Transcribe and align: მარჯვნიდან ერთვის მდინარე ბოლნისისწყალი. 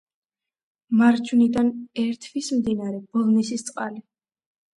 მარჯვნიდან 1.01 1.69
ერთვის 2.05 2.49
მდინარე 2.63 3.03
ბოლნისისწყალი. 3.19 4.05